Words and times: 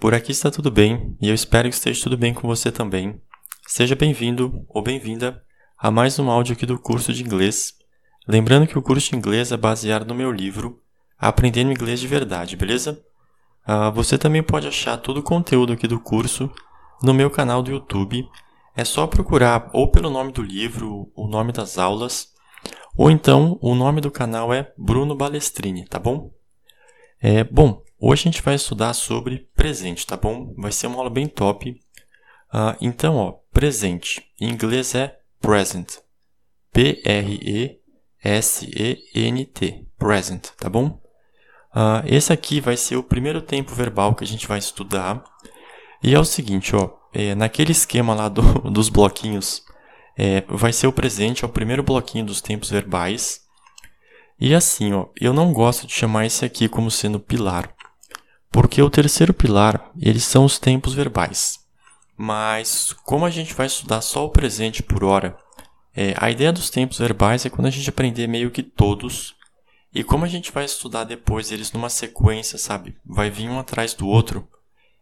Por 0.00 0.14
aqui 0.14 0.32
está 0.32 0.50
tudo 0.50 0.70
bem 0.70 1.14
e 1.20 1.28
eu 1.28 1.34
espero 1.34 1.68
que 1.68 1.74
esteja 1.74 2.02
tudo 2.02 2.16
bem 2.16 2.32
com 2.32 2.48
você 2.48 2.72
também. 2.72 3.20
Seja 3.68 3.94
bem-vindo 3.94 4.64
ou 4.66 4.82
bem-vinda 4.82 5.44
a 5.76 5.90
mais 5.90 6.18
um 6.18 6.30
áudio 6.30 6.54
aqui 6.54 6.64
do 6.64 6.78
curso 6.78 7.12
de 7.12 7.22
inglês. 7.22 7.74
Lembrando 8.26 8.66
que 8.66 8.78
o 8.78 8.82
curso 8.82 9.10
de 9.10 9.16
inglês 9.16 9.52
é 9.52 9.58
baseado 9.58 10.06
no 10.06 10.14
meu 10.14 10.32
livro 10.32 10.80
Aprendendo 11.18 11.70
Inglês 11.70 12.00
de 12.00 12.06
Verdade, 12.06 12.56
beleza? 12.56 12.98
Uh, 13.68 13.92
você 13.92 14.16
também 14.16 14.42
pode 14.42 14.66
achar 14.66 14.96
todo 14.96 15.18
o 15.18 15.22
conteúdo 15.22 15.74
aqui 15.74 15.86
do 15.86 16.00
curso 16.00 16.50
no 17.02 17.12
meu 17.12 17.28
canal 17.28 17.62
do 17.62 17.70
YouTube. 17.70 18.26
É 18.74 18.86
só 18.86 19.06
procurar 19.06 19.68
ou 19.74 19.90
pelo 19.90 20.08
nome 20.08 20.32
do 20.32 20.40
livro, 20.40 21.12
o 21.14 21.28
nome 21.28 21.52
das 21.52 21.76
aulas, 21.76 22.32
ou 22.96 23.10
então 23.10 23.58
o 23.60 23.74
nome 23.74 24.00
do 24.00 24.10
canal 24.10 24.50
é 24.50 24.72
Bruno 24.78 25.14
Balestrini, 25.14 25.84
tá 25.84 25.98
bom? 25.98 26.32
É, 27.20 27.44
bom, 27.44 27.82
hoje 28.00 28.22
a 28.22 28.24
gente 28.30 28.42
vai 28.42 28.54
estudar 28.54 28.94
sobre 28.94 29.48
presente, 29.54 30.06
tá 30.06 30.16
bom? 30.16 30.54
Vai 30.56 30.72
ser 30.72 30.86
uma 30.86 30.96
aula 30.96 31.10
bem 31.10 31.26
top. 31.28 31.70
Uh, 32.52 32.74
então, 32.80 33.16
ó, 33.16 33.32
presente, 33.52 34.24
em 34.40 34.48
inglês 34.50 34.94
é 34.94 35.18
present. 35.40 35.98
P-R-E-S-E-N-T, 36.72 37.76
present, 39.98 40.48
tá 40.56 40.68
bom? 40.68 41.00
Uh, 41.74 42.02
esse 42.06 42.32
aqui 42.32 42.60
vai 42.60 42.76
ser 42.76 42.96
o 42.96 43.02
primeiro 43.02 43.40
tempo 43.42 43.74
verbal 43.74 44.14
que 44.14 44.24
a 44.24 44.26
gente 44.26 44.46
vai 44.48 44.58
estudar. 44.58 45.22
E 46.02 46.14
é 46.14 46.18
o 46.18 46.24
seguinte, 46.24 46.74
ó, 46.74 46.90
é, 47.12 47.34
naquele 47.34 47.72
esquema 47.72 48.14
lá 48.14 48.28
do, 48.28 48.42
dos 48.70 48.88
bloquinhos, 48.88 49.62
é, 50.16 50.42
vai 50.48 50.72
ser 50.72 50.86
o 50.86 50.92
presente, 50.92 51.44
é 51.44 51.46
o 51.46 51.50
primeiro 51.50 51.82
bloquinho 51.82 52.24
dos 52.24 52.40
tempos 52.40 52.70
verbais. 52.70 53.42
E 54.38 54.54
assim, 54.54 54.92
ó, 54.92 55.06
eu 55.20 55.32
não 55.32 55.52
gosto 55.52 55.86
de 55.86 55.92
chamar 55.92 56.26
esse 56.26 56.44
aqui 56.44 56.68
como 56.68 56.90
sendo 56.90 57.20
pilar, 57.20 57.74
porque 58.50 58.82
o 58.82 58.90
terceiro 58.90 59.32
pilar, 59.32 59.90
eles 60.00 60.24
são 60.24 60.44
os 60.44 60.58
tempos 60.58 60.94
verbais. 60.94 61.60
Mas 62.16 62.92
como 63.04 63.24
a 63.24 63.30
gente 63.30 63.54
vai 63.54 63.66
estudar 63.66 64.00
só 64.00 64.24
o 64.24 64.30
presente 64.30 64.82
por 64.82 65.04
hora, 65.04 65.36
é, 65.94 66.14
a 66.18 66.30
ideia 66.30 66.52
dos 66.52 66.70
tempos 66.70 66.98
verbais 66.98 67.46
é 67.46 67.50
quando 67.50 67.66
a 67.66 67.70
gente 67.70 67.88
aprender 67.88 68.26
meio 68.26 68.50
que 68.50 68.62
todos 68.62 69.34
e 69.92 70.04
como 70.04 70.24
a 70.24 70.28
gente 70.28 70.52
vai 70.52 70.64
estudar 70.64 71.04
depois 71.04 71.50
eles 71.50 71.72
numa 71.72 71.88
sequência, 71.88 72.58
sabe? 72.58 72.96
Vai 73.04 73.30
vir 73.30 73.48
um 73.48 73.58
atrás 73.58 73.94
do 73.94 74.06
outro. 74.06 74.48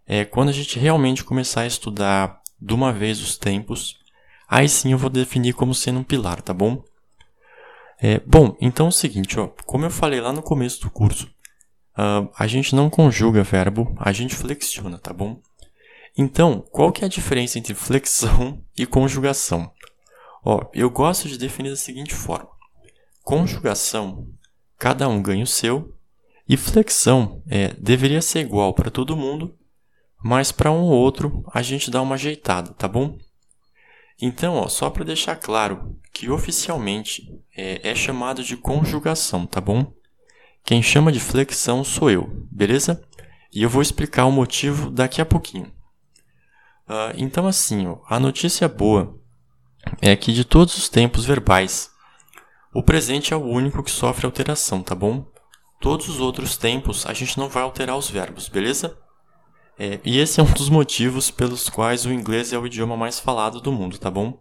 É 0.06 0.24
quando 0.24 0.48
a 0.48 0.52
gente 0.52 0.78
realmente 0.78 1.24
começar 1.24 1.62
a 1.62 1.66
estudar 1.66 2.40
de 2.60 2.72
uma 2.72 2.92
vez 2.92 3.20
os 3.20 3.36
tempos, 3.36 3.98
aí 4.48 4.68
sim 4.68 4.92
eu 4.92 4.98
vou 4.98 5.10
definir 5.10 5.52
como 5.52 5.74
sendo 5.74 6.00
um 6.00 6.04
pilar, 6.04 6.40
tá 6.40 6.54
bom? 6.54 6.82
É, 8.00 8.20
bom, 8.20 8.56
então 8.60 8.86
é 8.86 8.88
o 8.88 8.92
seguinte, 8.92 9.38
ó, 9.38 9.48
como 9.66 9.84
eu 9.84 9.90
falei 9.90 10.20
lá 10.20 10.32
no 10.32 10.40
começo 10.40 10.80
do 10.80 10.90
curso, 10.90 11.28
uh, 11.98 12.30
a 12.38 12.46
gente 12.46 12.74
não 12.74 12.88
conjuga 12.88 13.42
verbo, 13.42 13.94
a 13.98 14.12
gente 14.12 14.34
flexiona, 14.34 14.98
tá 14.98 15.12
bom? 15.12 15.40
Então, 16.16 16.64
qual 16.70 16.92
que 16.92 17.02
é 17.02 17.06
a 17.06 17.10
diferença 17.10 17.58
entre 17.58 17.74
flexão 17.74 18.62
e 18.76 18.86
conjugação? 18.86 19.72
Ó, 20.44 20.62
eu 20.72 20.88
gosto 20.88 21.28
de 21.28 21.36
definir 21.36 21.70
da 21.70 21.76
seguinte 21.76 22.14
forma: 22.14 22.48
conjugação 23.22 24.26
cada 24.78 25.08
um 25.08 25.20
ganha 25.20 25.42
o 25.42 25.46
seu, 25.46 25.92
e 26.48 26.56
flexão 26.56 27.42
é, 27.48 27.74
deveria 27.74 28.22
ser 28.22 28.40
igual 28.40 28.72
para 28.72 28.90
todo 28.90 29.16
mundo, 29.16 29.54
mas 30.22 30.50
para 30.50 30.70
um 30.70 30.82
ou 30.82 30.92
outro 30.92 31.44
a 31.52 31.60
gente 31.60 31.90
dá 31.90 32.00
uma 32.00 32.14
ajeitada, 32.14 32.72
tá 32.72 32.88
bom? 32.88 33.18
Então, 34.20 34.54
ó, 34.54 34.68
só 34.68 34.88
para 34.88 35.04
deixar 35.04 35.36
claro 35.36 35.96
que 36.12 36.30
oficialmente 36.30 37.28
é, 37.56 37.90
é 37.90 37.94
chamado 37.94 38.42
de 38.42 38.56
conjugação, 38.56 39.46
tá 39.46 39.60
bom? 39.60 39.92
Quem 40.68 40.82
chama 40.82 41.10
de 41.10 41.18
flexão 41.18 41.82
sou 41.82 42.10
eu, 42.10 42.28
beleza? 42.52 43.02
E 43.50 43.62
eu 43.62 43.70
vou 43.70 43.80
explicar 43.80 44.26
o 44.26 44.30
motivo 44.30 44.90
daqui 44.90 45.18
a 45.18 45.24
pouquinho. 45.24 45.72
Uh, 46.86 47.16
então, 47.16 47.46
assim, 47.46 47.86
ó, 47.86 48.00
a 48.06 48.20
notícia 48.20 48.68
boa 48.68 49.18
é 49.98 50.14
que 50.14 50.30
de 50.30 50.44
todos 50.44 50.76
os 50.76 50.90
tempos 50.90 51.24
verbais 51.24 51.90
o 52.74 52.82
presente 52.82 53.32
é 53.32 53.36
o 53.38 53.46
único 53.46 53.82
que 53.82 53.90
sofre 53.90 54.26
alteração, 54.26 54.82
tá 54.82 54.94
bom? 54.94 55.26
Todos 55.80 56.06
os 56.06 56.20
outros 56.20 56.58
tempos 56.58 57.06
a 57.06 57.14
gente 57.14 57.38
não 57.38 57.48
vai 57.48 57.62
alterar 57.62 57.96
os 57.96 58.10
verbos, 58.10 58.46
beleza? 58.46 58.94
É, 59.78 59.98
e 60.04 60.18
esse 60.18 60.38
é 60.38 60.42
um 60.42 60.52
dos 60.52 60.68
motivos 60.68 61.30
pelos 61.30 61.70
quais 61.70 62.04
o 62.04 62.12
inglês 62.12 62.52
é 62.52 62.58
o 62.58 62.66
idioma 62.66 62.94
mais 62.94 63.18
falado 63.18 63.58
do 63.58 63.72
mundo, 63.72 63.96
tá 63.96 64.10
bom? 64.10 64.38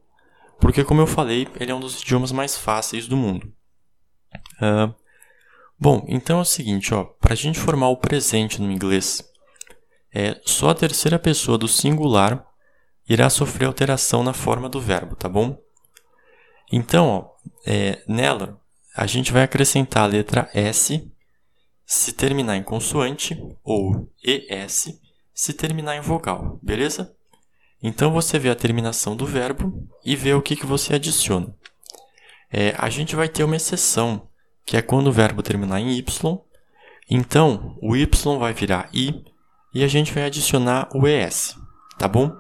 Porque, 0.60 0.84
como 0.84 1.00
eu 1.00 1.08
falei, 1.08 1.48
ele 1.58 1.72
é 1.72 1.74
um 1.74 1.80
dos 1.80 2.02
idiomas 2.02 2.34
mais 2.34 2.58
fáceis 2.58 3.08
do 3.08 3.16
mundo. 3.16 3.50
Uh, 4.62 4.94
bom, 5.80 6.06
então 6.08 6.40
é 6.40 6.42
o 6.42 6.46
seguinte, 6.46 6.94
ó, 6.94 7.04
para 7.04 7.34
a 7.34 7.38
gente 7.38 7.60
formar 7.60 7.90
o 7.90 7.98
presente 7.98 8.62
no 8.62 8.72
inglês, 8.72 9.24
é, 10.14 10.40
só 10.46 10.70
a 10.70 10.76
terceira 10.76 11.20
pessoa 11.20 11.58
do 11.58 11.68
singular 11.68 12.46
irá 13.08 13.30
sofrer 13.30 13.66
alteração 13.66 14.24
na 14.24 14.34
forma 14.34 14.68
do 14.68 14.82
verbo, 14.82 15.16
tá 15.16 15.30
bom? 15.30 15.58
Então, 16.72 17.08
ó, 17.08 17.30
é, 17.66 18.02
nela, 18.08 18.60
a 18.96 19.06
gente 19.06 19.32
vai 19.32 19.44
acrescentar 19.44 20.04
a 20.04 20.08
letra 20.08 20.50
S 20.54 21.10
se 21.86 22.12
terminar 22.12 22.58
em 22.58 22.64
consoante 22.64 23.42
ou 23.64 24.12
ES 24.22 25.00
se 25.34 25.54
terminar 25.54 25.96
em 25.96 26.02
vogal, 26.02 26.60
beleza? 26.64 27.16
Então 27.82 28.12
você 28.12 28.40
vê 28.40 28.50
a 28.50 28.56
terminação 28.56 29.16
do 29.16 29.26
verbo 29.26 29.88
e 30.04 30.16
vê 30.16 30.34
o 30.34 30.42
que, 30.42 30.56
que 30.56 30.66
você 30.66 30.96
adiciona. 30.96 31.56
É, 32.52 32.74
a 32.78 32.90
gente 32.90 33.16
vai 33.16 33.30
ter 33.30 33.44
uma 33.44 33.56
exceção, 33.56 34.28
que 34.68 34.78
é 34.78 34.84
quando 34.84 35.08
o 35.08 35.12
verbo 35.12 35.42
terminar 35.42 35.80
em 35.80 35.98
Y. 35.98 36.40
Então, 37.10 37.76
o 37.82 37.96
Y 37.96 38.38
vai 38.38 38.54
virar 38.54 38.88
I 38.94 39.26
e 39.74 39.84
a 39.84 39.88
gente 39.88 40.14
vai 40.14 40.26
adicionar 40.26 40.88
o 40.94 41.08
ES, 41.08 41.58
tá 41.98 42.08
bom? 42.08 42.32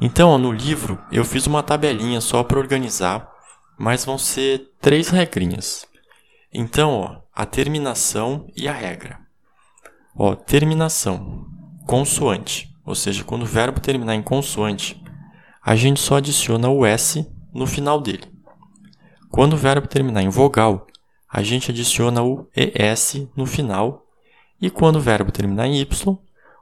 Então, 0.00 0.30
ó, 0.30 0.38
no 0.38 0.50
livro, 0.50 0.98
eu 1.12 1.24
fiz 1.24 1.46
uma 1.46 1.62
tabelinha 1.62 2.20
só 2.20 2.42
para 2.42 2.58
organizar 2.58 3.30
mas 3.82 4.04
vão 4.04 4.18
ser 4.18 4.72
três 4.78 5.08
regrinhas. 5.08 5.86
Então, 6.52 6.92
ó, 6.92 7.22
a 7.34 7.46
terminação 7.46 8.46
e 8.54 8.68
a 8.68 8.72
regra. 8.74 9.18
Ó, 10.14 10.34
terminação, 10.34 11.46
consoante, 11.86 12.70
ou 12.84 12.94
seja, 12.94 13.24
quando 13.24 13.44
o 13.44 13.46
verbo 13.46 13.80
terminar 13.80 14.14
em 14.14 14.22
consoante, 14.22 15.02
a 15.64 15.74
gente 15.74 15.98
só 15.98 16.16
adiciona 16.16 16.68
o 16.68 16.84
S 16.84 17.26
no 17.54 17.66
final 17.66 18.02
dele. 18.02 18.30
Quando 19.30 19.54
o 19.54 19.56
verbo 19.56 19.86
terminar 19.86 20.20
em 20.20 20.28
vogal, 20.28 20.86
a 21.30 21.42
gente 21.42 21.70
adiciona 21.70 22.22
o 22.22 22.48
ES 22.54 23.28
no 23.36 23.46
final. 23.46 24.04
E 24.60 24.68
quando 24.68 24.96
o 24.96 25.00
verbo 25.00 25.30
terminar 25.30 25.66
em 25.66 25.80
Y, 25.80 26.18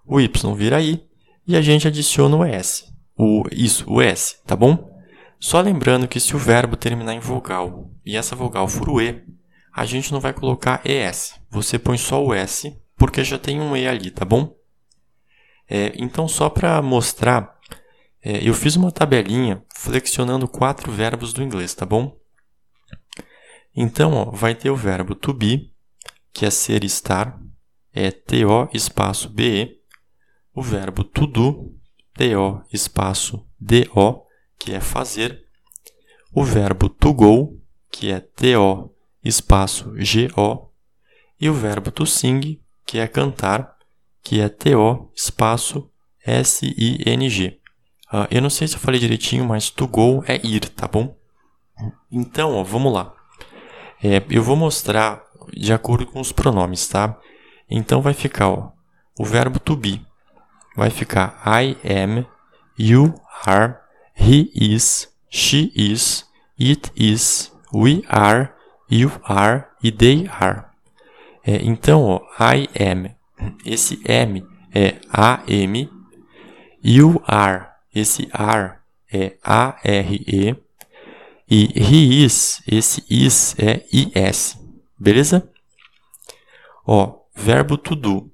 o 0.07 0.21
Y 0.21 0.55
vira 0.55 0.81
I 0.81 1.03
e 1.47 1.57
a 1.57 1.63
gente 1.63 1.89
adiciona 1.89 2.37
o 2.37 2.45
S. 2.45 2.85
O, 3.17 3.45
isso, 3.51 3.91
o 3.91 4.03
S, 4.03 4.37
tá 4.47 4.55
bom? 4.55 4.97
Só 5.41 5.61
lembrando 5.61 6.07
que 6.07 6.21
se 6.21 6.37
o 6.37 6.39
verbo 6.39 6.77
terminar 6.77 7.15
em 7.15 7.21
vogal 7.21 7.91
e 8.05 8.17
essa 8.17 8.37
vogal 8.37 8.69
for 8.69 8.89
o 8.91 9.01
E, 9.01 9.25
a 9.73 9.87
gente 9.87 10.13
não 10.13 10.21
vai 10.21 10.33
colocar 10.33 10.83
ES. 10.85 11.35
Você 11.51 11.79
põe 11.79 11.97
só 11.97 12.23
o 12.23 12.35
S, 12.35 12.77
porque 12.97 13.25
já 13.25 13.39
tem 13.39 13.61
um 13.61 13.77
E 13.77 13.89
ali, 13.89 14.11
tá 14.11 14.25
bom? 14.25 14.55
É, 15.69 15.93
então, 15.97 16.29
só 16.29 16.49
para 16.49 16.81
mostrar, 16.83 17.57
é, 18.23 18.47
eu 18.47 18.55
fiz 18.55 18.77
uma 18.77 18.91
tabelinha 18.91 19.63
flexionando 19.75 20.49
quatro 20.49 20.91
verbos 20.91 21.33
do 21.33 21.43
inglês, 21.43 21.75
tá 21.75 21.87
bom? 21.87 22.17
Então, 23.81 24.13
ó, 24.15 24.25
vai 24.25 24.57
ter 24.57 24.71
o 24.71 24.77
verbo 24.77 25.15
to 25.15 25.33
be, 25.33 25.73
que 26.33 26.45
é 26.45 26.51
ser 26.51 26.83
estar, 26.83 27.41
é 27.93 28.11
TO 28.11 28.69
espaço 28.75 29.29
BE. 29.29 29.79
O 30.53 30.61
verbo 30.61 31.05
to 31.05 31.29
do, 31.29 31.73
TO 32.13 32.61
espaço 32.73 33.47
DO 33.61 34.27
que 34.59 34.75
é 34.75 34.81
fazer, 34.81 35.45
o 36.33 36.43
verbo 36.43 36.89
to 36.89 37.15
go, 37.15 37.57
que 37.89 38.11
é 38.11 38.19
to 38.19 38.93
espaço 39.23 39.95
go, 39.97 40.73
e 41.41 41.49
o 41.49 41.55
verbo 41.55 41.93
to 41.93 42.05
sing, 42.05 42.61
que 42.85 42.99
é 42.99 43.07
cantar, 43.07 43.77
que 44.25 44.41
é 44.41 44.49
to 44.49 45.13
espaço 45.15 45.89
sing. 46.27 47.61
Uh, 48.13 48.27
eu 48.29 48.43
não 48.43 48.51
sei 48.51 48.67
se 48.67 48.75
eu 48.75 48.81
falei 48.81 48.99
direitinho, 48.99 49.45
mas 49.45 49.71
to 49.71 49.87
go 49.87 50.25
é 50.27 50.45
ir, 50.45 50.69
tá 50.71 50.89
bom? 50.89 51.17
Então, 52.11 52.57
ó, 52.57 52.65
vamos 52.65 52.93
lá. 52.93 53.18
É, 54.03 54.23
eu 54.31 54.43
vou 54.43 54.57
mostrar 54.57 55.23
de 55.53 55.73
acordo 55.73 56.07
com 56.07 56.21
os 56.21 56.33
pronomes, 56.33 56.87
tá? 56.87 57.19
Então 57.69 58.01
vai 58.01 58.15
ficar 58.15 58.49
ó, 58.49 58.73
o 59.19 59.25
verbo 59.25 59.59
to 59.59 59.77
be. 59.77 60.01
Vai 60.77 60.91
ficar 60.91 61.43
I 61.45 61.77
am, 61.85 62.27
you 62.79 63.15
are, 63.47 63.77
He 64.15 64.51
is, 64.55 65.09
she 65.29 65.73
is, 65.75 66.25
it 66.59 66.93
is, 66.97 67.53
we 67.73 68.05
are, 68.09 68.53
you 68.89 69.11
are 69.25 69.67
e 69.83 69.91
they 69.91 70.29
are. 70.41 70.65
É, 71.45 71.57
então, 71.63 72.05
ó, 72.05 72.21
I 72.41 72.69
am, 72.81 73.11
esse 73.65 74.01
M 74.05 74.45
é 74.75 74.97
AM, 75.11 75.91
you 76.83 77.23
are, 77.27 77.67
esse 77.95 78.29
are 78.33 78.79
é 79.13 79.37
ARE, 79.43 80.57
e 81.51 81.67
he 81.75 82.25
is, 82.25 82.63
esse 82.67 83.03
is 83.09 83.55
é 83.59 83.85
IS. 83.93 84.59
Beleza? 84.99 85.51
Ó, 86.87 87.21
verbo 87.35 87.79
to 87.79 87.95
do. 87.95 88.31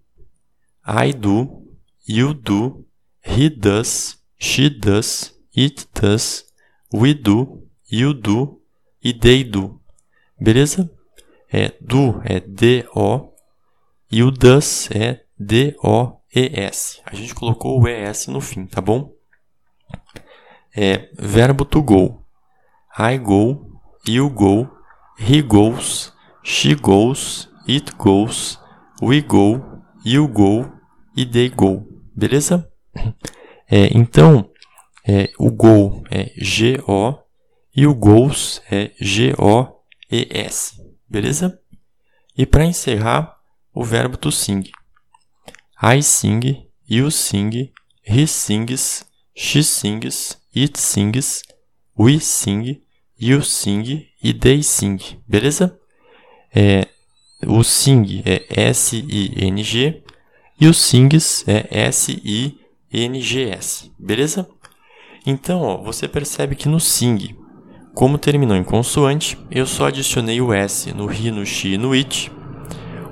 I 0.87 1.13
do, 1.13 1.65
you 2.07 2.35
do, 2.35 2.85
he 3.25 3.49
does, 3.49 4.19
she 4.39 4.69
does, 4.69 5.35
it 5.57 5.89
does, 5.95 6.45
we 6.93 7.15
do, 7.15 7.67
you 7.91 8.13
do 8.13 8.61
e 9.03 9.13
they 9.13 9.45
do. 9.45 9.81
Beleza? 10.41 10.91
É 11.49 11.73
do 11.81 12.21
é 12.25 12.41
D-O 12.41 13.33
e 14.11 14.23
o 14.23 14.31
does 14.31 14.91
é 14.91 15.25
D-O-E-S. 15.39 17.01
A 17.05 17.15
gente 17.15 17.35
colocou 17.35 17.81
o 17.81 17.89
E-S 17.89 18.31
no 18.31 18.41
fim, 18.41 18.67
tá 18.67 18.81
bom? 18.81 19.13
É 20.77 21.09
verbo 21.15 21.65
to 21.65 21.83
go. 21.83 22.24
I 22.97 23.19
go, 23.19 23.81
you 24.07 24.31
go, 24.31 24.71
he 25.19 25.43
goes, 25.43 26.13
she 26.43 26.75
goes, 26.75 27.49
it 27.67 27.97
goes, 27.99 28.59
we 29.03 29.21
go, 29.21 29.83
you 30.05 30.29
go 30.29 30.71
e 31.17 31.25
they 31.25 31.49
go. 31.49 31.87
Beleza? 32.17 32.69
É, 33.67 33.89
então, 33.97 34.51
é, 35.09 35.31
o 35.39 35.51
go 35.51 36.05
é 36.11 36.31
G-O 36.37 37.19
e 37.75 37.87
o 37.87 37.95
goes 37.95 38.61
é 38.71 38.93
G-O-E-S. 39.01 40.81
Beleza? 41.09 41.59
E 42.37 42.45
para 42.45 42.67
encerrar, 42.67 43.37
o 43.75 43.83
verbo 43.83 44.19
to 44.19 44.31
sing. 44.31 44.71
I 45.83 46.03
sing, 46.03 46.69
you 46.89 47.11
sing, 47.11 47.73
he 48.07 48.27
sings, 48.27 49.07
she 49.35 49.65
sings, 49.65 50.39
it 50.55 50.79
sings, 50.79 51.43
we 51.99 52.21
sing, 52.21 52.84
you 53.27 53.43
sing 53.43 54.07
e 54.23 54.33
they 54.33 54.63
sing. 54.63 54.99
Beleza? 55.27 55.79
É, 56.55 56.87
o 57.47 57.63
sing 57.65 58.23
é 58.25 58.45
S-I-N-G 58.71 60.03
e 60.61 60.69
o 60.69 60.75
sings 60.75 61.45
é 61.49 61.67
S-I-N-G-S. 61.89 62.61
Beleza? 63.99 64.49
Então, 65.27 65.63
ó, 65.63 65.83
você 65.83 66.07
percebe 66.07 66.55
que 66.55 66.69
no 66.69 66.79
sing, 66.79 67.35
como 67.93 68.19
terminou 68.19 68.57
em 68.57 68.63
consoante, 68.63 69.37
eu 69.51 69.67
só 69.67 69.87
adicionei 69.87 70.41
o 70.41 70.53
S 70.53 70.93
no 70.93 71.07
ri, 71.07 71.31
no 71.31 71.45
chi 71.45 71.73
e 71.75 71.79
no 71.79 71.93
it. 71.93 72.31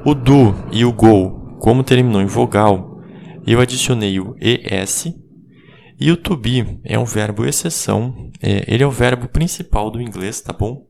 O 0.05 0.15
do 0.15 0.55
e 0.71 0.85
o 0.85 0.93
go, 0.93 1.57
como 1.59 1.83
terminou 1.83 2.21
em 2.23 2.27
vogal, 2.27 3.01
eu 3.47 3.61
adicionei 3.61 4.21
o 4.21 4.37
ES. 4.41 5.22
E 6.03 6.11
o 6.11 6.17
to 6.17 6.37
be 6.37 6.81
é 6.83 6.99
um 6.99 7.05
verbo 7.05 7.47
exceção, 7.47 8.29
é, 8.43 8.65
ele 8.67 8.83
é 8.83 8.87
o 8.87 8.91
verbo 8.91 9.29
principal 9.29 9.89
do 9.89 10.03
inglês, 10.03 10.41
tá 10.41 10.53
bom? 10.53 10.85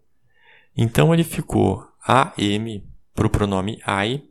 Então 0.75 1.12
ele 1.12 1.23
ficou 1.23 1.87
AM 2.03 2.82
para 3.14 3.26
o 3.26 3.31
pronome 3.31 3.79
I, 3.87 4.23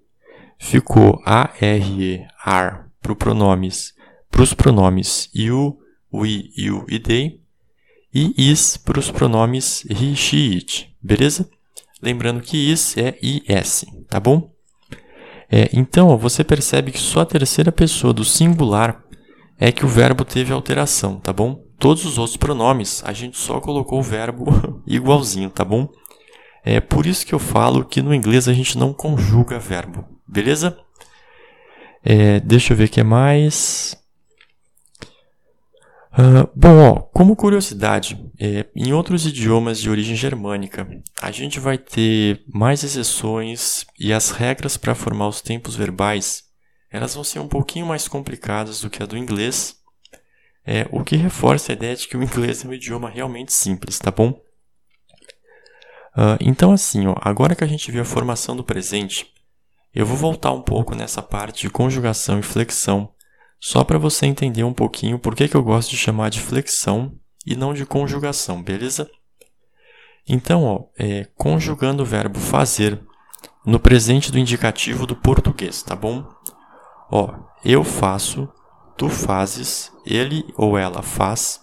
ficou 0.58 1.22
ARER 1.24 2.28
para 3.00 3.16
pronomes, 3.16 3.94
os 4.36 4.56
pronomes 4.56 5.30
you, 5.36 5.80
we, 6.12 6.50
you 6.58 6.84
e 6.90 6.98
they, 6.98 7.40
e 8.12 8.34
is 8.52 8.76
para 8.76 9.00
os 9.00 9.12
pronomes 9.12 9.86
he, 9.88 10.16
she, 10.16 10.56
it, 10.56 10.96
beleza? 11.00 11.48
Lembrando 12.02 12.42
que 12.42 12.58
is 12.58 12.98
é 12.98 13.20
is, 13.22 13.86
tá 14.10 14.20
bom? 14.20 14.52
É, 15.48 15.70
então, 15.74 16.18
você 16.18 16.44
percebe 16.44 16.92
que 16.92 17.00
só 17.00 17.20
a 17.20 17.26
terceira 17.26 17.72
pessoa 17.72 18.12
do 18.12 18.26
singular 18.26 19.06
é 19.64 19.72
que 19.72 19.86
o 19.86 19.88
verbo 19.88 20.26
teve 20.26 20.52
alteração, 20.52 21.20
tá 21.20 21.32
bom? 21.32 21.64
Todos 21.78 22.04
os 22.04 22.18
outros 22.18 22.36
pronomes, 22.36 23.04
a 23.06 23.14
gente 23.14 23.38
só 23.38 23.62
colocou 23.62 24.00
o 24.00 24.04
verbo 24.04 24.48
igualzinho, 24.88 25.52
tá 25.52 25.64
bom? 25.64 25.88
É 26.66 26.80
por 26.80 27.06
isso 27.06 27.24
que 27.24 27.34
eu 27.34 27.38
falo 27.38 27.86
que 27.86 28.02
no 28.02 28.12
inglês 28.12 28.48
a 28.48 28.54
gente 28.54 28.76
não 28.76 28.92
conjuga 28.92 29.60
verbo, 29.60 30.04
beleza? 30.28 30.76
É, 32.04 32.40
deixa 32.40 32.74
eu 32.74 32.78
ver 32.78 32.86
o 32.86 32.90
que 32.90 33.04
mais. 33.04 33.96
Uh, 36.14 36.50
bom, 36.56 36.80
ó, 36.80 36.96
como 37.14 37.36
curiosidade, 37.36 38.20
é, 38.40 38.66
em 38.76 38.94
outros 38.94 39.28
idiomas 39.28 39.80
de 39.80 39.92
origem 39.92 40.16
germânica, 40.16 40.88
a 41.22 41.30
gente 41.30 41.60
vai 41.60 41.78
ter 41.78 42.44
mais 42.52 42.84
exceções 42.84 43.86
e 44.00 44.12
as 44.12 44.32
regras 44.32 44.76
para 44.76 44.96
formar 44.96 45.28
os 45.28 45.40
tempos 45.40 45.76
verbais 45.76 46.51
elas 46.92 47.16
vão 47.16 47.24
ser 47.24 47.40
um 47.40 47.48
pouquinho 47.48 47.86
mais 47.86 48.08
complicadas 48.08 48.82
do 48.82 48.90
que 48.90 49.02
a 49.02 49.06
do 49.06 49.18
inglês, 49.18 49.78
é, 50.66 50.88
o 50.92 51.04
que 51.04 51.16
reforça 51.16 51.72
a 51.72 51.74
ideia 51.74 51.96
de 51.96 52.08
que 52.08 52.18
o 52.18 52.24
inglês 52.24 52.64
é 52.64 52.68
um 52.68 52.74
idioma 52.74 53.10
realmente 53.10 53.54
simples, 53.54 53.98
tá 53.98 54.12
bom? 54.12 54.32
Uh, 56.16 56.36
então, 56.42 56.74
assim, 56.74 57.08
ó, 57.08 57.16
agora 57.22 57.56
que 57.56 57.64
a 57.64 57.68
gente 57.68 57.90
viu 57.90 58.02
a 58.02 58.06
formação 58.06 58.56
do 58.56 58.64
presente, 58.64 59.34
eu 59.94 60.06
vou 60.06 60.18
voltar 60.18 60.52
um 60.52 60.62
pouco 60.62 60.94
nessa 60.94 61.22
parte 61.22 61.62
de 61.62 61.70
conjugação 61.70 62.38
e 62.38 62.44
flexão 62.44 63.14
só 63.60 63.84
para 63.84 63.98
você 63.98 64.26
entender 64.26 64.64
um 64.64 64.74
pouquinho 64.74 65.20
por 65.20 65.36
que, 65.36 65.48
que 65.48 65.56
eu 65.56 65.64
gosto 65.64 65.90
de 65.90 65.98
chamar 65.98 66.30
de 66.30 66.42
flexão 66.42 67.14
e 67.46 67.56
não 67.56 67.74
de 67.74 67.86
conjugação, 67.86 68.62
beleza? 68.62 69.10
Então, 70.28 70.64
ó, 70.64 70.86
é, 70.98 71.28
conjugando 71.36 72.04
o 72.04 72.06
verbo 72.06 72.40
fazer 72.40 73.02
no 73.66 73.80
presente 73.80 74.32
do 74.32 74.40
indicativo 74.40 75.06
do 75.06 75.16
português, 75.16 75.82
tá 75.82 75.96
bom? 75.96 76.28
Ó, 77.12 77.34
eu 77.64 77.84
faço, 77.84 78.48
tu 78.98 79.10
fazes, 79.10 79.92
ele 80.06 80.46
ou 80.56 80.78
ela 80.78 81.02
faz, 81.02 81.62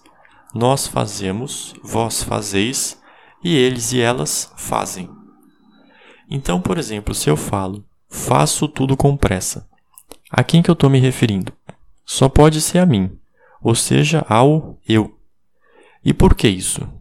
nós 0.53 0.87
fazemos, 0.87 1.73
vós 1.83 2.23
fazeis 2.23 3.01
e 3.43 3.55
eles 3.55 3.91
e 3.91 3.99
elas 3.99 4.53
fazem. 4.55 5.09
Então, 6.29 6.61
por 6.61 6.77
exemplo, 6.77 7.13
se 7.13 7.29
eu 7.29 7.35
falo 7.35 7.83
faço 8.07 8.67
tudo 8.67 8.95
com 8.95 9.15
pressa, 9.17 9.67
a 10.31 10.43
quem 10.43 10.61
que 10.61 10.69
eu 10.69 10.73
estou 10.73 10.89
me 10.89 10.99
referindo? 10.99 11.53
só 12.09 12.27
pode 12.27 12.59
ser 12.59 12.79
a 12.79 12.87
mim, 12.87 13.15
ou 13.61 13.75
seja, 13.75 14.25
ao 14.27 14.79
eu. 14.89 15.15
E 16.03 16.11
por 16.11 16.33
que 16.33 16.47
isso? 16.47 16.91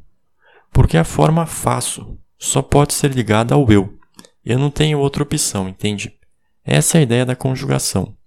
Porque 0.70 0.98
a 0.98 1.04
forma 1.04 1.46
faço 1.46 2.18
só 2.38 2.60
pode 2.60 2.92
ser 2.92 3.12
ligada 3.12 3.54
ao 3.54 3.72
eu. 3.72 3.98
Eu 4.44 4.58
não 4.58 4.70
tenho 4.70 4.98
outra 4.98 5.22
opção, 5.22 5.66
entende? 5.66 6.12
Essa 6.62 6.98
é 6.98 7.00
a 7.00 7.02
ideia 7.02 7.24
da 7.24 7.34
conjugação. 7.34 8.17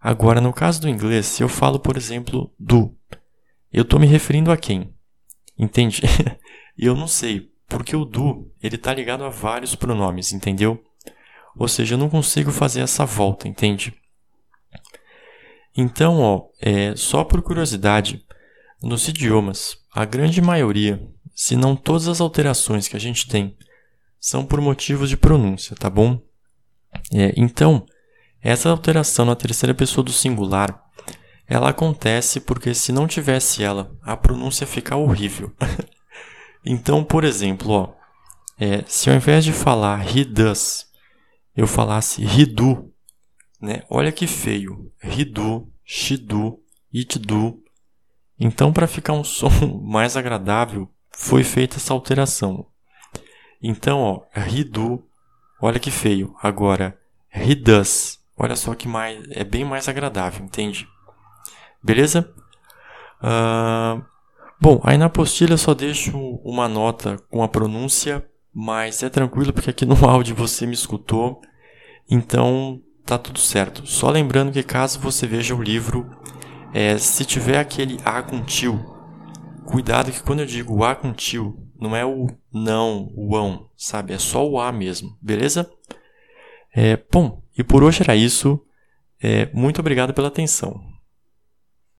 Agora, 0.00 0.40
no 0.40 0.52
caso 0.52 0.80
do 0.80 0.88
inglês, 0.88 1.26
se 1.26 1.42
eu 1.42 1.48
falo, 1.48 1.80
por 1.80 1.96
exemplo, 1.96 2.52
do, 2.58 2.94
eu 3.72 3.82
estou 3.82 3.98
me 3.98 4.06
referindo 4.06 4.50
a 4.50 4.56
quem? 4.56 4.94
Entende? 5.58 6.02
Eu 6.78 6.94
não 6.94 7.08
sei, 7.08 7.50
porque 7.66 7.96
o 7.96 8.04
do 8.04 8.48
ele 8.62 8.76
está 8.76 8.94
ligado 8.94 9.24
a 9.24 9.28
vários 9.28 9.74
pronomes, 9.74 10.32
entendeu? 10.32 10.80
Ou 11.56 11.66
seja, 11.66 11.96
eu 11.96 11.98
não 11.98 12.08
consigo 12.08 12.52
fazer 12.52 12.82
essa 12.82 13.04
volta, 13.04 13.48
entende? 13.48 13.92
Então, 15.76 16.20
ó, 16.20 16.46
é, 16.60 16.94
só 16.94 17.24
por 17.24 17.42
curiosidade, 17.42 18.24
nos 18.80 19.08
idiomas, 19.08 19.76
a 19.92 20.04
grande 20.04 20.40
maioria, 20.40 21.04
se 21.34 21.56
não 21.56 21.74
todas 21.74 22.06
as 22.06 22.20
alterações 22.20 22.86
que 22.86 22.96
a 22.96 23.00
gente 23.00 23.26
tem, 23.26 23.56
são 24.20 24.44
por 24.46 24.60
motivos 24.60 25.08
de 25.08 25.16
pronúncia, 25.16 25.74
tá 25.74 25.90
bom? 25.90 26.20
É, 27.12 27.32
então, 27.36 27.84
essa 28.42 28.70
alteração 28.70 29.24
na 29.24 29.34
terceira 29.34 29.74
pessoa 29.74 30.04
do 30.04 30.12
singular, 30.12 30.82
ela 31.46 31.70
acontece 31.70 32.40
porque 32.40 32.74
se 32.74 32.92
não 32.92 33.06
tivesse 33.06 33.62
ela, 33.62 33.90
a 34.02 34.16
pronúncia 34.16 34.66
fica 34.66 34.96
horrível. 34.96 35.52
então, 36.64 37.02
por 37.02 37.24
exemplo, 37.24 37.70
ó, 37.70 37.94
é, 38.58 38.84
se 38.86 39.08
ao 39.08 39.16
invés 39.16 39.44
de 39.44 39.52
falar 39.52 40.04
he 40.16 40.24
does, 40.24 40.86
eu 41.56 41.66
falasse 41.66 42.22
he 42.22 42.44
do, 42.44 42.92
né? 43.60 43.82
Olha 43.90 44.12
que 44.12 44.26
feio. 44.26 44.92
He 45.02 45.24
do, 45.24 45.68
she 45.84 46.16
do, 46.16 46.60
it 46.94 47.18
do. 47.18 47.62
Então, 48.38 48.72
para 48.72 48.86
ficar 48.86 49.14
um 49.14 49.24
som 49.24 49.50
mais 49.82 50.16
agradável, 50.16 50.88
foi 51.10 51.42
feita 51.42 51.76
essa 51.76 51.92
alteração. 51.92 52.66
Então, 53.60 54.00
ó, 54.00 54.22
he 54.36 54.62
do, 54.62 55.04
olha 55.60 55.80
que 55.80 55.90
feio. 55.90 56.34
Agora, 56.40 56.96
he 57.34 57.54
does, 57.54 58.17
olha 58.38 58.56
só 58.56 58.74
que 58.74 58.86
mais, 58.86 59.22
é 59.30 59.44
bem 59.44 59.64
mais 59.64 59.88
agradável, 59.88 60.44
entende? 60.44 60.88
Beleza? 61.82 62.32
Uh, 63.22 64.02
bom, 64.60 64.80
aí 64.84 64.96
na 64.96 65.06
apostila 65.06 65.54
eu 65.54 65.58
só 65.58 65.74
deixo 65.74 66.16
uma 66.44 66.68
nota 66.68 67.16
com 67.30 67.42
a 67.42 67.48
pronúncia, 67.48 68.24
mas 68.54 69.02
é 69.02 69.08
tranquilo 69.08 69.52
porque 69.52 69.70
aqui 69.70 69.84
no 69.84 69.96
áudio 70.06 70.34
você 70.34 70.66
me 70.66 70.74
escutou. 70.74 71.40
Então, 72.10 72.80
tá 73.04 73.18
tudo 73.18 73.38
certo. 73.38 73.86
Só 73.86 74.10
lembrando 74.10 74.52
que 74.52 74.62
caso 74.62 75.00
você 75.00 75.26
veja 75.26 75.54
o 75.54 75.62
livro, 75.62 76.08
é, 76.72 76.96
se 76.98 77.24
tiver 77.24 77.58
aquele 77.58 77.98
A 78.04 78.22
com 78.22 78.42
tio, 78.42 78.78
cuidado 79.64 80.12
que 80.12 80.22
quando 80.22 80.40
eu 80.40 80.46
digo 80.46 80.84
A 80.84 80.94
com 80.94 81.12
tio, 81.12 81.58
não 81.80 81.94
é 81.94 82.04
o 82.04 82.26
não, 82.52 83.12
o 83.14 83.36
ão, 83.36 83.68
sabe? 83.76 84.12
É 84.12 84.18
só 84.18 84.46
o 84.46 84.58
A 84.58 84.72
mesmo, 84.72 85.16
beleza? 85.20 85.70
É, 86.74 86.98
bom, 87.10 87.42
e 87.58 87.64
por 87.64 87.82
hoje 87.82 88.02
era 88.02 88.14
isso. 88.14 88.60
É, 89.20 89.50
muito 89.52 89.80
obrigado 89.80 90.14
pela 90.14 90.28
atenção. 90.28 90.80